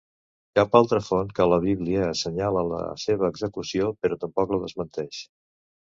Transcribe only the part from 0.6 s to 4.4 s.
altra font que la Bíblia assenyala la seva execució però